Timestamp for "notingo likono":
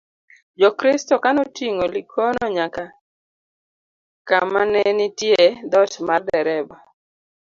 1.35-2.43